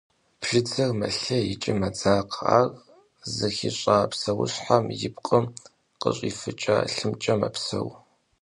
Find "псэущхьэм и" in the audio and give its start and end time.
4.09-5.09